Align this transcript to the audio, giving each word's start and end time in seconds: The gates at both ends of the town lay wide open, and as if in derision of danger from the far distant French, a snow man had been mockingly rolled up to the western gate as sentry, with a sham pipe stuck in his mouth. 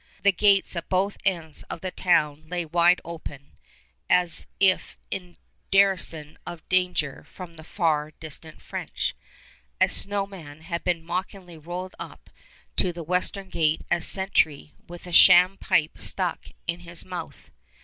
The 0.23 0.31
gates 0.31 0.75
at 0.75 0.89
both 0.89 1.19
ends 1.25 1.61
of 1.69 1.81
the 1.81 1.91
town 1.91 2.47
lay 2.49 2.65
wide 2.65 2.99
open, 3.05 3.51
and 4.09 4.09
as 4.27 4.47
if 4.59 4.97
in 5.11 5.37
derision 5.69 6.39
of 6.43 6.67
danger 6.69 7.23
from 7.29 7.53
the 7.53 7.63
far 7.63 8.09
distant 8.19 8.63
French, 8.63 9.13
a 9.79 9.87
snow 9.87 10.25
man 10.25 10.61
had 10.61 10.83
been 10.83 11.05
mockingly 11.05 11.59
rolled 11.59 11.93
up 11.99 12.31
to 12.77 12.91
the 12.91 13.03
western 13.03 13.49
gate 13.49 13.83
as 13.91 14.07
sentry, 14.07 14.73
with 14.87 15.05
a 15.05 15.11
sham 15.13 15.57
pipe 15.57 15.99
stuck 15.99 16.47
in 16.65 16.79
his 16.79 17.05
mouth. 17.05 17.51